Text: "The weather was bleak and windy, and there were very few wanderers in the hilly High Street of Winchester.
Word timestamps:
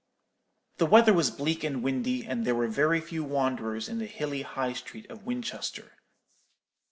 "The 0.77 0.87
weather 0.87 1.13
was 1.13 1.29
bleak 1.29 1.63
and 1.63 1.83
windy, 1.83 2.25
and 2.25 2.43
there 2.43 2.55
were 2.55 2.67
very 2.67 2.99
few 2.99 3.23
wanderers 3.23 3.87
in 3.87 3.99
the 3.99 4.07
hilly 4.07 4.41
High 4.41 4.73
Street 4.73 5.07
of 5.11 5.27
Winchester. 5.27 5.91